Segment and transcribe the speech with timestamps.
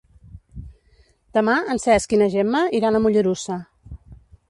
[1.39, 3.63] Demà en Cesc i na Gemma iran a Mollerussa.